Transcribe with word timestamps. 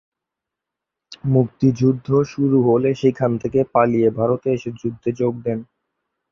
মুক্তিযুদ্ধ 1.31 2.07
শুরু 2.31 2.57
হলে 2.67 2.89
সেখান 3.01 3.31
থেকে 3.37 3.59
পালিয়ে 3.73 4.09
ভারতে 4.19 4.47
এসে 4.53 4.69
যুদ্ধে 4.81 5.09
যোগ 5.19 5.33
দেন। 5.45 5.59